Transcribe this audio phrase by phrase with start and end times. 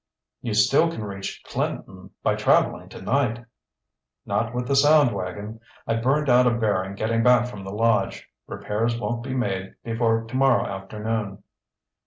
[0.41, 3.45] "You still can reach Clinton by traveling tonight."
[4.25, 5.59] "Not with the sound wagon.
[5.85, 8.27] I burned out a bearing getting back from the lodge.
[8.47, 11.43] Repairs won't be made before tomorrow afternoon."